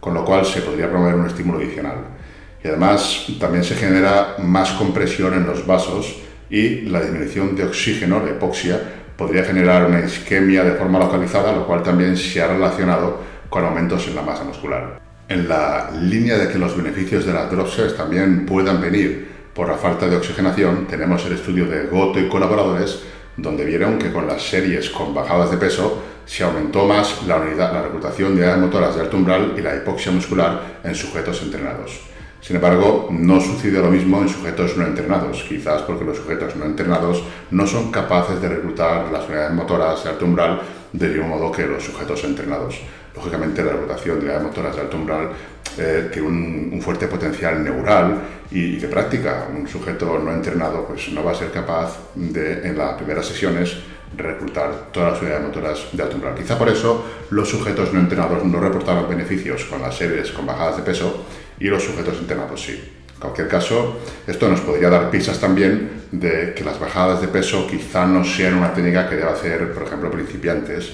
con 0.00 0.14
lo 0.14 0.24
cual 0.24 0.44
se 0.44 0.62
podría 0.62 0.90
promover 0.90 1.14
un 1.14 1.26
estímulo 1.26 1.58
adicional 1.58 2.21
y 2.62 2.68
además 2.68 3.26
también 3.40 3.64
se 3.64 3.74
genera 3.74 4.36
más 4.38 4.72
compresión 4.72 5.34
en 5.34 5.46
los 5.46 5.66
vasos 5.66 6.16
y 6.48 6.82
la 6.82 7.00
disminución 7.00 7.56
de 7.56 7.64
oxígeno, 7.64 8.22
la 8.24 8.32
hipoxia, 8.32 8.80
podría 9.16 9.44
generar 9.44 9.86
una 9.86 10.00
isquemia 10.00 10.64
de 10.64 10.72
forma 10.72 10.98
localizada, 10.98 11.52
lo 11.52 11.66
cual 11.66 11.82
también 11.82 12.16
se 12.16 12.42
ha 12.42 12.48
relacionado 12.48 13.20
con 13.48 13.64
aumentos 13.64 14.06
en 14.08 14.14
la 14.14 14.22
masa 14.22 14.44
muscular. 14.44 15.00
En 15.28 15.48
la 15.48 15.90
línea 16.00 16.36
de 16.36 16.48
que 16.48 16.58
los 16.58 16.76
beneficios 16.76 17.24
de 17.24 17.32
las 17.32 17.50
dropsets 17.50 17.96
también 17.96 18.44
puedan 18.44 18.80
venir 18.80 19.28
por 19.54 19.68
la 19.68 19.76
falta 19.76 20.08
de 20.08 20.16
oxigenación, 20.16 20.86
tenemos 20.86 21.24
el 21.26 21.32
estudio 21.32 21.66
de 21.66 21.86
Goto 21.86 22.20
y 22.20 22.28
colaboradores, 22.28 23.02
donde 23.36 23.64
vieron 23.64 23.98
que 23.98 24.12
con 24.12 24.26
las 24.26 24.42
series 24.42 24.90
con 24.90 25.14
bajadas 25.14 25.50
de 25.50 25.56
peso 25.56 26.02
se 26.26 26.44
aumentó 26.44 26.86
más 26.86 27.22
la, 27.26 27.36
unidad, 27.36 27.72
la 27.72 27.82
reclutación 27.82 28.34
de 28.34 28.42
unidades 28.42 28.60
motoras 28.60 28.94
de 28.94 29.02
alto 29.02 29.16
umbral 29.16 29.54
y 29.56 29.60
la 29.60 29.76
hipoxia 29.76 30.12
muscular 30.12 30.80
en 30.84 30.94
sujetos 30.94 31.42
entrenados. 31.42 32.11
Sin 32.42 32.56
embargo, 32.56 33.08
no 33.12 33.40
sucede 33.40 33.80
lo 33.80 33.88
mismo 33.88 34.20
en 34.20 34.28
sujetos 34.28 34.76
no 34.76 34.84
entrenados, 34.84 35.44
quizás 35.48 35.82
porque 35.82 36.04
los 36.04 36.16
sujetos 36.16 36.56
no 36.56 36.64
entrenados 36.64 37.22
no 37.52 37.64
son 37.68 37.92
capaces 37.92 38.42
de 38.42 38.48
reclutar 38.48 39.12
las 39.12 39.28
unidades 39.28 39.52
motoras 39.52 40.02
de 40.02 40.10
alto 40.10 40.24
umbral 40.24 40.60
del 40.92 41.12
mismo 41.12 41.28
modo 41.28 41.52
que 41.52 41.64
los 41.64 41.84
sujetos 41.84 42.24
entrenados. 42.24 42.80
Lógicamente, 43.14 43.62
la 43.62 43.72
reclutación 43.72 44.16
de 44.16 44.24
unidades 44.24 44.42
motoras 44.42 44.74
de 44.74 44.82
alto 44.82 44.96
umbral 44.96 45.30
eh, 45.78 46.10
tiene 46.12 46.26
un, 46.26 46.82
fuerte 46.82 47.06
potencial 47.06 47.62
neural 47.62 48.20
y, 48.50 48.76
de 48.76 48.88
práctica. 48.88 49.46
Un 49.56 49.68
sujeto 49.68 50.18
no 50.18 50.32
entrenado 50.32 50.84
pues, 50.84 51.12
no 51.12 51.22
va 51.22 51.30
a 51.30 51.34
ser 51.36 51.52
capaz 51.52 51.96
de, 52.16 52.66
en 52.66 52.76
las 52.76 52.94
primeras 52.94 53.24
sesiones, 53.24 53.76
reclutar 54.16 54.90
todas 54.92 55.12
las 55.12 55.22
unidades 55.22 55.46
motoras 55.46 55.86
de 55.92 56.02
alto 56.02 56.16
umbral. 56.16 56.34
Quizá 56.34 56.58
por 56.58 56.68
eso 56.68 57.04
los 57.30 57.48
sujetos 57.48 57.92
no 57.92 58.00
entrenados 58.00 58.44
no 58.44 58.58
reportaron 58.58 59.08
beneficios 59.08 59.64
con 59.66 59.80
las 59.80 59.96
series 59.96 60.32
con 60.32 60.44
bajadas 60.44 60.78
de 60.78 60.82
peso 60.82 61.24
y 61.62 61.68
los 61.68 61.82
sujetos 61.84 62.18
entrenados 62.18 62.60
sí. 62.60 62.72
En 63.14 63.20
cualquier 63.20 63.46
caso, 63.46 64.00
esto 64.26 64.48
nos 64.48 64.60
podría 64.60 64.90
dar 64.90 65.08
pistas 65.10 65.38
también 65.38 66.02
de 66.10 66.52
que 66.54 66.64
las 66.64 66.78
bajadas 66.80 67.20
de 67.20 67.28
peso 67.28 67.68
quizá 67.68 68.04
no 68.04 68.24
sean 68.24 68.54
una 68.54 68.74
técnica 68.74 69.08
que 69.08 69.14
deba 69.14 69.32
hacer, 69.32 69.72
por 69.72 69.84
ejemplo, 69.84 70.10
principiantes. 70.10 70.90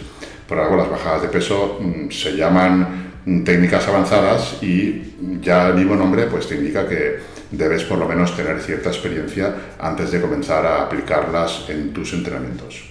Por 0.46 0.58
algo 0.58 0.76
las 0.76 0.90
bajadas 0.90 1.22
de 1.22 1.28
peso 1.28 1.78
mm, 1.80 2.10
se 2.10 2.36
llaman 2.36 3.12
mm, 3.24 3.44
técnicas 3.44 3.88
avanzadas 3.88 4.62
y 4.62 5.14
ya 5.40 5.68
el 5.68 5.74
mismo 5.74 5.96
nombre 5.96 6.26
pues 6.26 6.46
te 6.46 6.56
indica 6.56 6.86
que 6.86 7.18
debes 7.50 7.84
por 7.84 7.96
lo 7.96 8.06
menos 8.06 8.36
tener 8.36 8.60
cierta 8.60 8.90
experiencia 8.90 9.54
antes 9.80 10.12
de 10.12 10.20
comenzar 10.20 10.66
a 10.66 10.82
aplicarlas 10.82 11.64
en 11.68 11.94
tus 11.94 12.12
entrenamientos. 12.12 12.90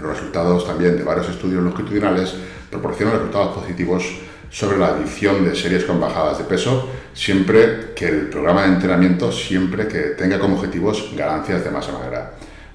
Los 0.00 0.10
resultados 0.16 0.66
también 0.66 0.96
de 0.96 1.04
varios 1.04 1.28
estudios 1.28 1.62
longitudinales 1.62 2.34
proporcionan 2.70 3.14
resultados 3.14 3.54
positivos 3.54 4.04
sobre 4.50 4.78
la 4.78 4.88
adición 4.88 5.44
de 5.44 5.54
series 5.54 5.84
con 5.84 6.00
bajadas 6.00 6.38
de 6.38 6.44
peso, 6.44 6.88
siempre 7.14 7.92
que 7.94 8.06
el 8.06 8.28
programa 8.28 8.62
de 8.62 8.68
entrenamiento, 8.68 9.30
siempre 9.30 9.88
que 9.88 10.14
tenga 10.16 10.38
como 10.38 10.56
objetivos 10.56 11.12
ganancias 11.16 11.64
de 11.64 11.70
masa 11.70 11.92
magra. 11.92 12.32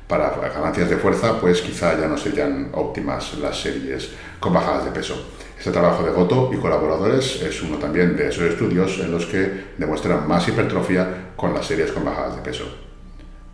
Para 0.07 0.29
ganancias 0.53 0.89
de 0.89 0.97
fuerza, 0.97 1.39
pues 1.39 1.61
quizá 1.61 1.99
ya 1.99 2.07
no 2.07 2.17
serían 2.17 2.69
óptimas 2.73 3.35
las 3.39 3.59
series 3.59 4.11
con 4.39 4.53
bajadas 4.53 4.85
de 4.85 4.91
peso. 4.91 5.15
Este 5.57 5.71
trabajo 5.71 6.03
de 6.03 6.11
Goto 6.11 6.51
y 6.53 6.57
colaboradores 6.57 7.41
es 7.41 7.61
uno 7.61 7.77
también 7.77 8.17
de 8.17 8.27
esos 8.27 8.43
estudios 8.43 8.99
en 8.99 9.11
los 9.11 9.25
que 9.25 9.71
demuestran 9.77 10.27
más 10.27 10.47
hipertrofia 10.47 11.31
con 11.35 11.53
las 11.53 11.65
series 11.65 11.91
con 11.91 12.03
bajadas 12.03 12.35
de 12.35 12.41
peso. 12.41 12.65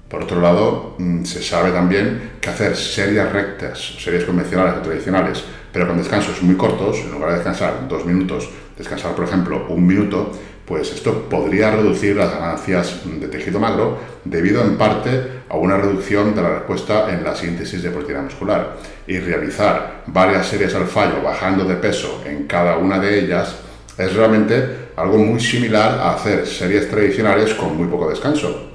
Por 0.09 0.23
otro 0.23 0.41
lado, 0.41 0.95
mm, 0.97 1.23
se 1.23 1.43
sabe 1.43 1.69
también 1.71 2.31
que 2.41 2.49
hacer 2.49 2.75
series 2.75 3.31
rectas, 3.31 3.95
series 3.99 4.23
convencionales 4.25 4.79
o 4.79 4.81
tradicionales, 4.81 5.43
pero 5.71 5.87
con 5.87 5.97
descansos 5.97 6.41
muy 6.41 6.55
cortos, 6.55 6.97
en 6.99 7.11
lugar 7.11 7.29
de 7.29 7.35
descansar 7.35 7.87
dos 7.87 8.05
minutos, 8.05 8.49
descansar 8.77 9.13
por 9.13 9.25
ejemplo 9.25 9.65
un 9.69 9.85
minuto, 9.85 10.31
pues 10.65 10.91
esto 10.93 11.27
podría 11.27 11.71
reducir 11.71 12.15
las 12.15 12.31
ganancias 12.31 13.01
de 13.03 13.27
tejido 13.27 13.59
magro 13.59 13.97
debido 14.23 14.61
en 14.63 14.77
parte 14.77 15.39
a 15.49 15.57
una 15.57 15.77
reducción 15.77 16.35
de 16.35 16.43
la 16.43 16.49
respuesta 16.59 17.11
en 17.11 17.23
la 17.23 17.35
síntesis 17.35 17.81
de 17.81 17.89
proteína 17.89 18.21
muscular. 18.21 18.77
Y 19.07 19.17
realizar 19.17 20.03
varias 20.05 20.45
series 20.45 20.75
al 20.75 20.85
fallo 20.85 21.23
bajando 21.23 21.65
de 21.65 21.73
peso 21.75 22.21
en 22.23 22.45
cada 22.45 22.77
una 22.77 22.99
de 22.99 23.19
ellas 23.19 23.55
es 23.97 24.13
realmente 24.13 24.89
algo 24.95 25.17
muy 25.17 25.39
similar 25.39 25.99
a 25.99 26.13
hacer 26.13 26.45
series 26.45 26.87
tradicionales 26.87 27.55
con 27.55 27.75
muy 27.75 27.87
poco 27.87 28.07
descanso. 28.07 28.69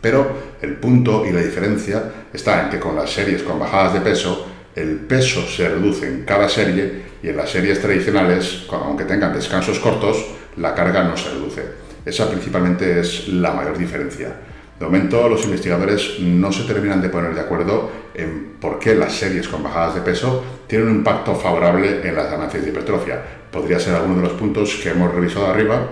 Pero 0.00 0.30
el 0.60 0.76
punto 0.76 1.24
y 1.26 1.32
la 1.32 1.40
diferencia 1.40 2.02
está 2.32 2.64
en 2.64 2.70
que 2.70 2.78
con 2.78 2.96
las 2.96 3.10
series 3.10 3.42
con 3.42 3.58
bajadas 3.58 3.94
de 3.94 4.00
peso, 4.00 4.46
el 4.74 4.96
peso 5.00 5.46
se 5.46 5.68
reduce 5.68 6.06
en 6.06 6.24
cada 6.24 6.48
serie 6.48 7.02
y 7.22 7.28
en 7.28 7.36
las 7.36 7.50
series 7.50 7.80
tradicionales, 7.80 8.66
aunque 8.70 9.04
tengan 9.04 9.32
descansos 9.32 9.78
cortos, 9.78 10.24
la 10.56 10.74
carga 10.74 11.04
no 11.04 11.16
se 11.16 11.30
reduce. 11.30 11.62
Esa 12.04 12.30
principalmente 12.30 13.00
es 13.00 13.28
la 13.28 13.52
mayor 13.52 13.76
diferencia. 13.76 14.34
De 14.78 14.86
momento, 14.86 15.28
los 15.28 15.44
investigadores 15.44 16.20
no 16.20 16.50
se 16.50 16.64
terminan 16.64 17.02
de 17.02 17.10
poner 17.10 17.34
de 17.34 17.40
acuerdo 17.42 17.90
en 18.14 18.54
por 18.58 18.78
qué 18.78 18.94
las 18.94 19.14
series 19.14 19.46
con 19.46 19.62
bajadas 19.62 19.96
de 19.96 20.00
peso 20.00 20.42
tienen 20.66 20.88
un 20.88 20.96
impacto 20.96 21.34
favorable 21.34 22.00
en 22.02 22.14
las 22.14 22.30
ganancias 22.30 22.62
de 22.64 22.70
hipertrofia. 22.70 23.20
Podría 23.50 23.78
ser 23.78 23.94
alguno 23.94 24.16
de 24.16 24.22
los 24.22 24.32
puntos 24.32 24.80
que 24.82 24.90
hemos 24.90 25.14
revisado 25.14 25.48
arriba 25.48 25.86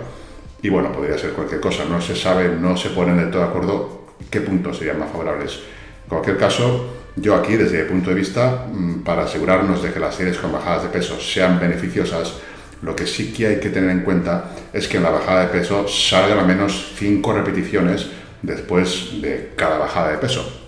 y 0.63 0.71
bueno, 0.71 0.91
podría 0.91 1.19
ser 1.19 1.33
cualquier 1.33 1.61
cosa. 1.61 1.85
No 1.85 2.01
se 2.01 2.17
sabe, 2.17 2.49
no 2.49 2.77
se 2.77 2.91
ponen 2.91 3.19
de 3.19 3.27
todo 3.27 3.43
de 3.43 3.49
acuerdo 3.49 4.07
qué 4.31 4.41
puntos 4.41 4.79
serían 4.79 4.99
más 4.99 5.11
favorables. 5.11 5.61
En 6.05 6.09
cualquier 6.09 6.39
caso, 6.39 6.87
yo 7.21 7.35
aquí, 7.35 7.57
desde 7.57 7.83
mi 7.83 7.89
punto 7.89 8.11
de 8.11 8.17
vista, 8.17 8.67
mm, 8.73 9.01
para 9.01 9.25
asegurarnos 9.25 9.83
de 9.83 9.93
que 9.93 10.01
las 10.01 10.15
series 10.15 10.39
con 10.39 10.53
bajadas 10.53 10.85
de 10.85 10.89
peso 10.89 11.19
sean 11.21 11.59
beneficiosas, 11.59 12.35
lo 12.83 12.95
que 12.95 13.07
sí 13.07 13.33
que 13.33 13.47
hay 13.47 13.61
que 13.61 13.71
tener 13.71 13.91
en 13.91 14.03
cuenta 14.03 14.51
es 14.73 14.87
que 14.87 14.99
en 14.99 15.03
la 15.03 15.11
bajada 15.11 15.43
de 15.43 15.49
peso 15.49 15.89
salgan 15.89 16.39
al 16.39 16.47
menos 16.47 16.93
5 16.97 17.33
repeticiones 17.33 18.07
después 18.43 19.21
de 19.21 19.53
cada 19.57 19.79
bajada 19.79 20.13
de 20.13 20.19
peso. 20.19 20.61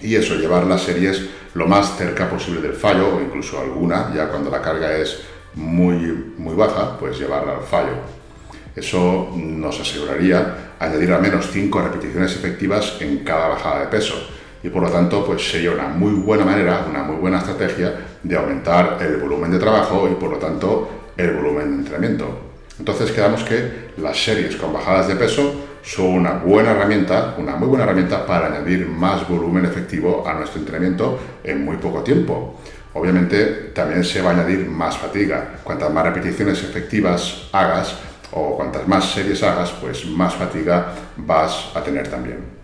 Y 0.00 0.16
eso, 0.16 0.34
llevar 0.34 0.64
las 0.66 0.82
series 0.82 1.22
lo 1.54 1.66
más 1.66 1.96
cerca 1.96 2.28
posible 2.28 2.60
del 2.60 2.74
fallo, 2.74 3.16
o 3.16 3.20
incluso 3.20 3.60
alguna, 3.60 4.12
ya 4.14 4.28
cuando 4.28 4.50
la 4.50 4.60
carga 4.60 4.96
es 4.96 5.20
muy, 5.54 6.32
muy 6.36 6.54
baja, 6.54 6.98
pues 6.98 7.18
llevarla 7.18 7.58
al 7.58 7.62
fallo. 7.62 7.92
Eso 8.74 9.30
nos 9.36 9.78
aseguraría 9.78 10.74
añadir 10.80 11.12
al 11.12 11.22
menos 11.22 11.48
5 11.52 11.82
repeticiones 11.82 12.34
efectivas 12.34 12.96
en 13.00 13.18
cada 13.18 13.48
bajada 13.48 13.80
de 13.80 13.86
peso. 13.86 14.14
Y 14.62 14.68
por 14.68 14.82
lo 14.82 14.90
tanto, 14.90 15.24
pues 15.24 15.50
sería 15.50 15.72
una 15.72 15.88
muy 15.88 16.12
buena 16.12 16.44
manera, 16.44 16.86
una 16.88 17.02
muy 17.02 17.16
buena 17.16 17.38
estrategia 17.38 17.94
de 18.22 18.36
aumentar 18.36 18.98
el 19.00 19.16
volumen 19.16 19.50
de 19.50 19.58
trabajo 19.58 20.08
y 20.10 20.14
por 20.14 20.30
lo 20.30 20.36
tanto 20.36 20.88
el 21.16 21.32
volumen 21.32 21.70
de 21.70 21.76
entrenamiento. 21.78 22.52
Entonces 22.78 23.10
quedamos 23.10 23.42
que 23.42 23.90
las 23.98 24.22
series 24.22 24.56
con 24.56 24.72
bajadas 24.72 25.08
de 25.08 25.16
peso 25.16 25.54
son 25.82 26.06
una 26.06 26.34
buena 26.34 26.70
herramienta, 26.70 27.34
una 27.38 27.56
muy 27.56 27.68
buena 27.68 27.84
herramienta 27.84 28.24
para 28.24 28.46
añadir 28.46 28.86
más 28.88 29.28
volumen 29.28 29.64
efectivo 29.64 30.24
a 30.26 30.34
nuestro 30.34 30.60
entrenamiento 30.60 31.18
en 31.42 31.64
muy 31.64 31.76
poco 31.76 32.02
tiempo. 32.02 32.60
Obviamente 32.94 33.72
también 33.74 34.04
se 34.04 34.22
va 34.22 34.30
a 34.30 34.34
añadir 34.34 34.68
más 34.68 34.96
fatiga. 34.96 35.56
Cuantas 35.64 35.92
más 35.92 36.04
repeticiones 36.04 36.62
efectivas 36.62 37.48
hagas 37.52 37.96
o 38.32 38.56
cuantas 38.56 38.86
más 38.86 39.12
series 39.12 39.42
hagas, 39.42 39.70
pues 39.80 40.06
más 40.06 40.34
fatiga 40.34 40.92
vas 41.16 41.70
a 41.74 41.82
tener 41.82 42.08
también. 42.08 42.61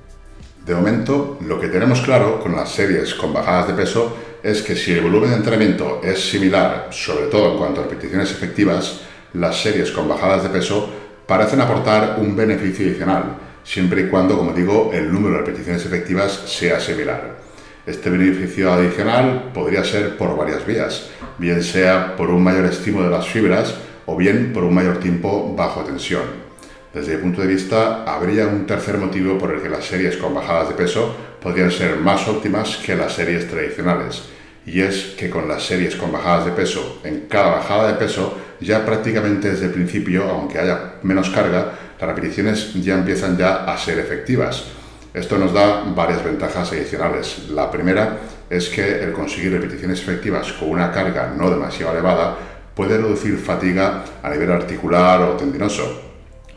De 0.69 0.75
momento, 0.75 1.39
lo 1.47 1.59
que 1.59 1.69
tenemos 1.69 2.03
claro 2.03 2.41
con 2.41 2.55
las 2.55 2.71
series 2.71 3.15
con 3.15 3.33
bajadas 3.33 3.69
de 3.69 3.73
peso 3.73 4.15
es 4.43 4.61
que 4.61 4.77
si 4.77 4.93
el 4.93 5.01
volumen 5.01 5.31
de 5.31 5.37
entrenamiento 5.37 6.03
es 6.05 6.21
similar, 6.21 6.89
sobre 6.91 7.29
todo 7.29 7.53
en 7.53 7.59
cuanto 7.59 7.81
a 7.81 7.85
repeticiones 7.85 8.31
efectivas, 8.33 9.01
las 9.33 9.63
series 9.63 9.91
con 9.91 10.07
bajadas 10.07 10.43
de 10.43 10.51
peso 10.51 10.91
parecen 11.27 11.63
aportar 11.63 12.19
un 12.21 12.37
beneficio 12.37 12.87
adicional, 12.87 13.39
siempre 13.65 14.03
y 14.03 14.07
cuando, 14.09 14.37
como 14.37 14.53
digo, 14.53 14.91
el 14.93 15.11
número 15.11 15.37
de 15.37 15.41
repeticiones 15.41 15.87
efectivas 15.87 16.33
sea 16.45 16.79
similar. 16.79 17.39
Este 17.87 18.11
beneficio 18.11 18.71
adicional 18.71 19.51
podría 19.55 19.83
ser 19.85 20.19
por 20.19 20.37
varias 20.37 20.67
vías, 20.67 21.09
bien 21.39 21.63
sea 21.63 22.15
por 22.15 22.29
un 22.29 22.45
mayor 22.45 22.67
estímulo 22.67 23.07
de 23.07 23.17
las 23.17 23.27
fibras 23.27 23.75
o 24.05 24.15
bien 24.17 24.53
por 24.53 24.65
un 24.65 24.75
mayor 24.75 24.99
tiempo 24.99 25.55
bajo 25.57 25.81
tensión. 25.81 26.48
Desde 26.93 27.17
mi 27.17 27.23
punto 27.23 27.43
de 27.43 27.49
vista, 27.49 28.05
habría 28.05 28.47
un 28.47 28.67
tercer 28.67 28.97
motivo 28.97 29.37
por 29.37 29.53
el 29.53 29.61
que 29.61 29.69
las 29.69 29.85
series 29.85 30.17
con 30.17 30.35
bajadas 30.35 30.71
de 30.71 30.75
peso 30.75 31.15
podrían 31.41 31.71
ser 31.71 31.97
más 31.97 32.27
óptimas 32.27 32.79
que 32.79 32.97
las 32.97 33.13
series 33.13 33.47
tradicionales, 33.47 34.23
y 34.65 34.81
es 34.81 35.15
que 35.19 35.29
con 35.29 35.47
las 35.47 35.63
series 35.63 35.97
con 35.97 36.11
bajadas 36.11 36.47
de 36.47 36.53
peso, 36.53 37.01
en 37.05 37.27
cada 37.29 37.51
bajada 37.57 37.89
de 37.89 37.95
peso, 37.95 38.39
ya 38.61 38.85
prácticamente 38.87 39.51
desde 39.51 39.67
el 39.67 39.73
principio, 39.73 40.25
aunque 40.25 40.59
haya 40.59 40.95
menos 41.03 41.29
carga, 41.29 41.73
las 42.01 42.09
repeticiones 42.09 42.73
ya 42.83 42.95
empiezan 42.95 43.37
ya 43.37 43.65
a 43.65 43.77
ser 43.77 43.99
efectivas. 43.99 44.65
Esto 45.13 45.37
nos 45.37 45.53
da 45.53 45.85
varias 45.95 46.25
ventajas 46.25 46.73
adicionales. 46.73 47.49
La 47.51 47.71
primera 47.71 48.19
es 48.49 48.69
que 48.69 49.03
el 49.03 49.13
conseguir 49.13 49.53
repeticiones 49.53 50.01
efectivas 50.01 50.53
con 50.55 50.71
una 50.71 50.91
carga 50.91 51.35
no 51.37 51.51
demasiado 51.51 51.93
elevada 51.93 52.37
puede 52.75 52.97
reducir 52.97 53.37
fatiga 53.37 54.05
a 54.23 54.31
nivel 54.31 54.53
articular 54.53 55.21
o 55.23 55.33
tendinoso, 55.33 56.08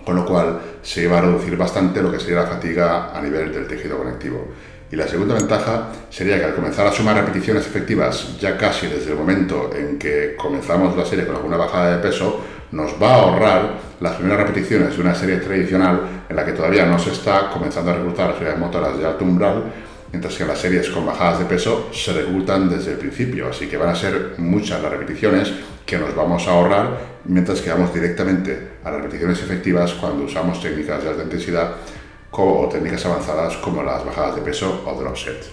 con 0.06 0.16
lo 0.16 0.26
cual 0.26 0.60
se 0.82 1.08
va 1.08 1.20
a 1.20 1.22
reducir 1.22 1.56
bastante 1.58 2.02
lo 2.02 2.12
que 2.12 2.20
sería 2.20 2.42
la 2.42 2.48
fatiga 2.48 3.12
a 3.16 3.22
nivel 3.22 3.54
del 3.54 3.68
tejido 3.68 3.98
conectivo. 3.98 4.48
Y 4.92 4.96
la 4.98 5.08
segunda 5.08 5.36
ventaja 5.36 5.88
sería 6.10 6.38
que 6.38 6.46
al 6.46 6.54
comenzar 6.54 6.86
a 6.86 6.92
sumar 6.92 7.16
repeticiones 7.16 7.66
efectivas, 7.66 8.38
ya 8.40 8.58
casi 8.58 8.88
desde 8.88 9.12
el 9.12 9.18
momento 9.18 9.70
en 9.74 9.98
que 9.98 10.36
comenzamos 10.36 10.98
la 10.98 11.06
serie 11.06 11.26
con 11.26 11.38
alguna 11.38 11.56
bajada 11.56 11.96
de 11.96 12.04
peso, 12.04 12.42
nos 12.72 13.02
va 13.02 13.14
a 13.14 13.22
ahorrar 13.22 13.74
las 14.02 14.16
primeras 14.16 14.48
repeticiones 14.48 14.96
de 14.96 15.02
una 15.02 15.16
serie 15.16 15.38
tradicional 15.38 16.02
en 16.28 16.36
la 16.36 16.46
que 16.46 16.52
todavía 16.52 16.86
no 16.86 17.00
se 17.00 17.12
está 17.12 17.50
comenzando 17.50 17.92
a 17.92 17.96
reclutar 17.96 18.30
las 18.30 18.38
unidades 18.38 18.60
motoras 18.60 18.98
de 18.98 19.06
alto 19.06 19.24
umbral, 19.24 19.64
mientras 20.12 20.36
que 20.36 20.46
las 20.46 20.60
series 20.60 20.90
con 20.90 21.06
bajadas 21.06 21.40
de 21.40 21.46
peso 21.46 21.90
se 21.94 22.14
reclutan 22.14 22.70
desde 22.70 22.92
el 22.92 22.98
principio, 22.98 23.50
así 23.50 23.68
que 23.68 23.78
van 23.78 23.90
a 23.90 23.96
ser 23.96 24.36
muchas 24.38 24.82
las 24.82 24.92
repeticiones 24.92 25.52
que 25.86 25.98
nos 25.98 26.16
vamos 26.16 26.48
a 26.48 26.52
ahorrar 26.52 27.22
mientras 27.26 27.62
que 27.62 27.70
vamos 27.70 27.94
directamente 27.94 28.72
a 28.84 28.92
las 28.92 29.02
repeticiones 29.02 29.42
efectivas 29.42 29.94
cuando 29.94 30.26
usamos 30.26 30.62
técnicas 30.62 31.04
de 31.04 31.10
alta 31.10 31.24
intensidad 31.24 31.72
o 32.32 32.70
técnicas 32.72 33.06
avanzadas 33.06 33.58
como 33.58 33.84
las 33.84 34.06
bajadas 34.06 34.36
de 34.36 34.42
peso 34.42 34.84
o 34.86 35.00
drop 35.00 35.18
set. 35.18 35.46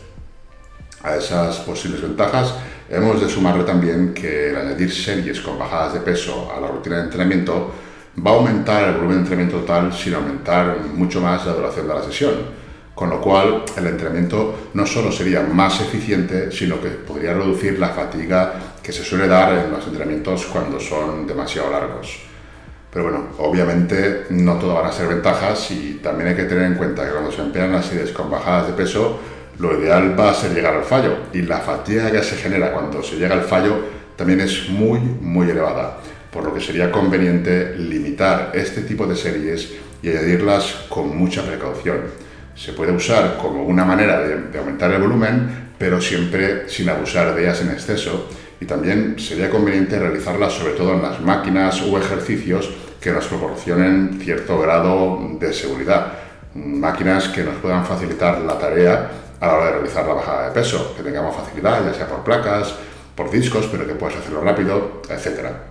A 1.03 1.17
esas 1.17 1.59
posibles 1.59 2.03
ventajas 2.03 2.55
hemos 2.89 3.21
de 3.21 3.29
sumarle 3.29 3.65
también 3.65 4.13
que 4.15 4.51
el 4.51 4.57
añadir 4.57 4.93
series 4.93 5.41
con 5.41 5.59
bajadas 5.59 5.95
de 5.95 6.01
peso 6.01 6.53
a 6.55 6.61
la 6.61 6.69
rutina 6.69 6.97
de 6.97 7.05
entrenamiento 7.05 7.73
va 8.25 8.33
a 8.33 8.35
aumentar 8.35 8.89
el 8.89 8.95
volumen 8.95 9.17
de 9.17 9.21
entrenamiento 9.23 9.61
total 9.61 9.93
sin 9.93 10.15
aumentar 10.15 10.79
mucho 10.95 11.21
más 11.21 11.47
la 11.47 11.53
duración 11.53 11.87
de 11.87 11.95
la 11.95 12.03
sesión 12.03 12.68
con 12.99 13.11
lo 13.11 13.21
cual 13.21 13.63
el 13.77 13.87
entrenamiento 13.87 14.71
no 14.75 14.85
solo 14.85 15.13
sería 15.13 15.41
más 15.41 15.81
eficiente, 15.81 16.51
sino 16.51 16.81
que 16.81 16.89
podría 16.89 17.33
reducir 17.33 17.79
la 17.79 17.91
fatiga 17.91 18.75
que 18.83 18.91
se 18.91 19.05
suele 19.05 19.29
dar 19.29 19.53
en 19.57 19.71
los 19.71 19.87
entrenamientos 19.87 20.47
cuando 20.47 20.81
son 20.81 21.25
demasiado 21.25 21.71
largos. 21.71 22.19
Pero 22.93 23.05
bueno, 23.05 23.29
obviamente 23.39 24.25
no 24.31 24.55
todo 24.59 24.75
van 24.75 24.87
a 24.87 24.93
ser 24.93 25.07
ventajas 25.07 25.71
y 25.71 26.01
también 26.03 26.31
hay 26.31 26.35
que 26.35 26.43
tener 26.43 26.65
en 26.65 26.75
cuenta 26.75 27.05
que 27.05 27.13
cuando 27.13 27.31
se 27.31 27.41
emplean 27.41 27.71
las 27.71 27.87
series 27.87 28.11
con 28.11 28.33
bajadas 28.33 28.67
de 28.67 28.73
peso, 28.73 29.21
lo 29.61 29.79
ideal 29.79 30.19
va 30.19 30.31
a 30.31 30.35
ser 30.35 30.53
llegar 30.53 30.75
al 30.75 30.83
fallo 30.83 31.19
y 31.33 31.43
la 31.43 31.59
fatiga 31.59 32.11
que 32.11 32.25
se 32.25 32.35
genera 32.35 32.73
cuando 32.73 33.01
se 33.05 33.15
llega 33.15 33.37
al 33.37 33.43
fallo 33.43 33.77
también 34.17 34.41
es 34.41 34.71
muy, 34.71 34.99
muy 34.99 35.49
elevada, 35.49 35.99
por 36.33 36.43
lo 36.43 36.53
que 36.53 36.61
sería 36.61 36.91
conveniente 36.91 37.77
limitar 37.77 38.51
este 38.55 38.83
tipo 38.83 39.07
de 39.07 39.15
series 39.15 39.75
y 40.03 40.11
añadirlas 40.11 40.87
con 40.89 41.17
mucha 41.17 41.45
precaución 41.47 42.28
se 42.59 42.73
puede 42.73 42.93
usar 42.93 43.39
como 43.39 43.63
una 43.63 43.85
manera 43.85 44.19
de, 44.21 44.59
aumentar 44.59 44.91
el 44.91 45.01
volumen, 45.01 45.71
pero 45.79 46.01
siempre 46.01 46.69
sin 46.69 46.89
abusar 46.89 47.35
de 47.35 47.43
ellas 47.43 47.61
en 47.63 47.71
exceso. 47.71 48.29
Y 48.61 48.67
también 48.67 49.17
sería 49.19 49.49
conveniente 49.49 49.99
realizarlas 49.99 50.53
sobre 50.53 50.73
todo 50.73 50.95
en 50.95 51.03
las 51.03 51.21
máquinas 51.21 51.81
u 51.83 51.97
ejercicios 51.97 52.69
que 53.01 53.13
nos 53.13 53.27
proporcionen 53.27 54.19
cierto 54.21 54.59
grado 54.59 55.37
de 55.39 55.53
seguridad. 55.53 56.15
Máquinas 56.55 57.29
que 57.29 57.45
nos 57.45 57.55
puedan 57.57 57.87
facilitar 57.87 58.41
la 58.41 58.59
tarea 58.59 59.11
a 59.39 59.47
la 59.47 59.55
hora 59.55 59.67
de 59.67 59.73
realizar 59.73 60.05
la 60.05 60.15
bajada 60.15 60.49
de 60.49 60.55
peso, 60.55 60.95
que 60.97 61.05
tengamos 61.05 61.37
facilidad, 61.37 61.85
ya 61.87 61.95
sea 61.95 62.09
por 62.09 62.25
placas, 62.25 62.75
por 63.15 63.31
discos, 63.31 63.69
pero 63.71 63.87
que 63.87 63.95
puedas 63.95 64.17
hacerlo 64.17 64.41
rápido, 64.41 65.03
etc. 65.09 65.68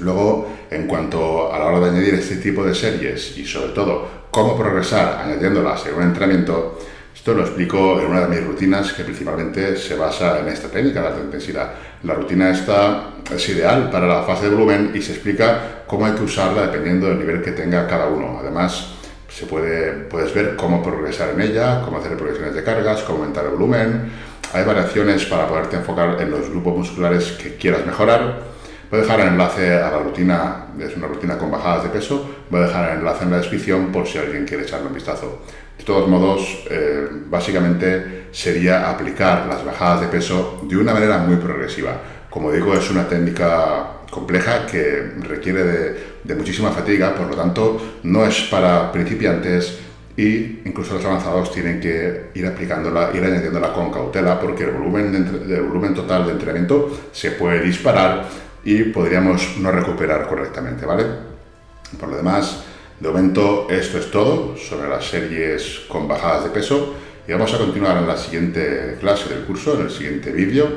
Luego, 0.00 0.48
en 0.70 0.86
cuanto 0.86 1.52
a 1.52 1.58
la 1.58 1.66
hora 1.66 1.80
de 1.80 1.90
añadir 1.90 2.14
este 2.14 2.36
tipo 2.36 2.64
de 2.64 2.74
series 2.74 3.36
y 3.38 3.44
sobre 3.44 3.72
todo 3.72 4.08
cómo 4.30 4.56
progresar 4.56 5.22
añadiéndolas 5.24 5.86
en 5.86 5.94
un 5.94 6.02
entrenamiento, 6.02 6.78
Esto 7.20 7.34
lo 7.34 7.42
explico 7.42 8.00
en 8.00 8.06
una 8.06 8.22
de 8.22 8.28
mis 8.28 8.46
rutinas 8.46 8.94
que 8.94 9.04
principalmente 9.04 9.76
se 9.76 9.94
basa 9.94 10.40
en 10.40 10.48
esta 10.48 10.68
técnica 10.68 11.02
de 11.02 11.08
alta 11.08 11.20
intensidad. 11.20 11.72
La 12.04 12.14
rutina 12.14 12.50
esta 12.50 13.10
es 13.34 13.48
ideal 13.50 13.90
para 13.90 14.06
la 14.06 14.22
fase 14.22 14.44
de 14.48 14.54
volumen 14.54 14.92
y 14.94 15.02
se 15.02 15.12
explica 15.12 15.82
cómo 15.86 16.06
hay 16.06 16.12
que 16.12 16.22
usarla 16.22 16.62
dependiendo 16.62 17.08
del 17.08 17.18
nivel 17.18 17.42
que 17.42 17.50
tenga 17.50 17.86
cada 17.86 18.06
uno. 18.06 18.38
Además, 18.40 18.92
se 19.28 19.44
puede, 19.44 19.92
puedes 20.08 20.32
ver 20.32 20.56
cómo 20.56 20.82
progresar 20.82 21.30
en 21.34 21.42
ella, 21.42 21.82
cómo 21.84 21.98
hacer 21.98 22.16
progresiones 22.16 22.54
de 22.54 22.64
cargas, 22.64 23.02
cómo 23.02 23.18
aumentar 23.18 23.44
el 23.44 23.50
volumen. 23.50 24.10
Hay 24.54 24.64
variaciones 24.64 25.26
para 25.26 25.46
poderte 25.46 25.76
enfocar 25.76 26.22
en 26.22 26.30
los 26.30 26.48
grupos 26.48 26.78
musculares 26.78 27.32
que 27.32 27.56
quieras 27.56 27.84
mejorar. 27.84 28.38
Voy 28.90 28.98
a 28.98 29.02
dejar 29.02 29.20
el 29.20 29.28
enlace 29.28 29.72
a 29.72 29.88
la 29.88 29.98
rutina, 30.00 30.66
es 30.80 30.96
una 30.96 31.06
rutina 31.06 31.38
con 31.38 31.48
bajadas 31.48 31.84
de 31.84 31.90
peso, 31.90 32.28
voy 32.50 32.60
a 32.60 32.64
dejar 32.64 32.90
el 32.90 32.98
enlace 32.98 33.22
en 33.22 33.30
la 33.30 33.36
descripción 33.36 33.92
por 33.92 34.04
si 34.04 34.18
alguien 34.18 34.44
quiere 34.44 34.64
echarle 34.64 34.88
un 34.88 34.94
vistazo. 34.94 35.42
De 35.78 35.84
todos 35.84 36.08
modos, 36.08 36.64
eh, 36.68 37.06
básicamente 37.26 38.26
sería 38.32 38.90
aplicar 38.90 39.46
las 39.46 39.64
bajadas 39.64 40.00
de 40.00 40.08
peso 40.08 40.60
de 40.64 40.76
una 40.76 40.92
manera 40.92 41.18
muy 41.18 41.36
progresiva. 41.36 41.92
Como 42.28 42.50
digo, 42.50 42.74
es 42.74 42.90
una 42.90 43.06
técnica 43.06 43.92
compleja 44.10 44.66
que 44.66 45.12
requiere 45.20 45.62
de, 46.24 46.34
muchísima 46.34 46.70
fatiga, 46.70 47.14
por 47.14 47.28
lo 47.28 47.36
tanto, 47.36 47.80
no 48.02 48.24
es 48.24 48.40
para 48.50 48.90
principiantes 48.90 49.78
y 50.16 50.62
incluso 50.64 50.94
los 50.94 51.04
avanzados 51.04 51.52
tienen 51.52 51.80
que 51.80 52.30
ir 52.34 52.44
aplicándola, 52.44 53.10
ir 53.14 53.22
añadiéndola 53.22 53.72
con 53.72 53.92
cautela 53.92 54.40
porque 54.40 54.64
el 54.64 54.72
volumen, 54.72 55.14
el 55.48 55.62
volumen 55.62 55.94
total 55.94 56.26
de 56.26 56.32
entrenamiento 56.32 56.90
se 57.12 57.30
puede 57.30 57.62
disparar 57.62 58.49
y 58.64 58.84
podríamos 58.84 59.56
no 59.58 59.70
recuperar 59.70 60.28
correctamente, 60.28 60.86
¿vale? 60.86 61.04
Por 61.98 62.08
lo 62.08 62.16
demás, 62.16 62.64
de 62.98 63.08
momento 63.08 63.66
esto 63.70 63.98
es 63.98 64.10
todo 64.10 64.56
sobre 64.56 64.88
las 64.88 65.06
series 65.06 65.80
con 65.88 66.06
bajadas 66.06 66.44
de 66.44 66.50
peso 66.50 66.94
y 67.26 67.32
vamos 67.32 67.52
a 67.54 67.58
continuar 67.58 67.96
en 67.96 68.06
la 68.06 68.16
siguiente 68.16 68.96
clase 69.00 69.32
del 69.34 69.44
curso, 69.44 69.74
en 69.74 69.86
el 69.86 69.90
siguiente 69.90 70.32
vídeo. 70.32 70.68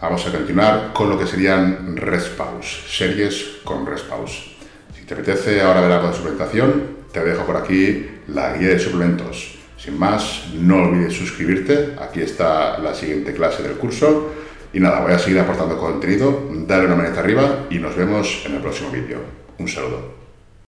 Vamos 0.00 0.26
a 0.26 0.32
continuar 0.32 0.92
con 0.94 1.10
lo 1.10 1.18
que 1.18 1.26
serían 1.26 1.96
rest 1.96 2.36
pause, 2.36 2.84
series 2.88 3.58
con 3.64 3.84
rest 3.84 4.06
pause. 4.06 4.56
Si 4.96 5.04
te 5.04 5.14
apetece 5.14 5.60
ahora 5.60 5.82
ver 5.82 5.92
algo 5.92 6.08
de 6.08 6.14
suplementación, 6.14 7.00
te 7.12 7.22
dejo 7.22 7.44
por 7.44 7.56
aquí 7.56 8.08
la 8.28 8.56
guía 8.56 8.70
de 8.70 8.78
suplementos. 8.78 9.58
Sin 9.76 9.98
más, 9.98 10.44
no 10.54 10.84
olvides 10.84 11.14
suscribirte, 11.14 11.96
aquí 12.00 12.20
está 12.20 12.78
la 12.78 12.94
siguiente 12.94 13.34
clase 13.34 13.62
del 13.62 13.72
curso. 13.72 14.30
Y 14.72 14.80
nada, 14.80 15.00
voy 15.00 15.12
a 15.12 15.18
seguir 15.18 15.40
aportando 15.40 15.76
contenido, 15.76 16.48
dale 16.66 16.86
una 16.86 16.94
manita 16.94 17.20
arriba 17.20 17.66
y 17.70 17.78
nos 17.78 17.96
vemos 17.96 18.44
en 18.46 18.54
el 18.54 18.60
próximo 18.60 18.90
vídeo. 18.90 19.18
Un 19.58 19.66
saludo. 19.66 20.19